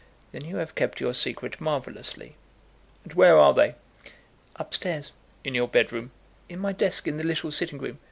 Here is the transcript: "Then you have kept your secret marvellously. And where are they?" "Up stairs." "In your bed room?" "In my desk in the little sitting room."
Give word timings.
"Then 0.31 0.45
you 0.45 0.55
have 0.55 0.73
kept 0.73 0.99
your 0.99 1.13
secret 1.13 1.61
marvellously. 1.61 2.35
And 3.03 3.13
where 3.13 3.37
are 3.37 3.53
they?" 3.53 3.75
"Up 4.55 4.73
stairs." 4.73 5.11
"In 5.43 5.53
your 5.53 5.67
bed 5.67 5.91
room?" 5.93 6.09
"In 6.49 6.57
my 6.57 6.71
desk 6.71 7.07
in 7.07 7.17
the 7.17 7.23
little 7.23 7.51
sitting 7.51 7.77
room." 7.77 7.99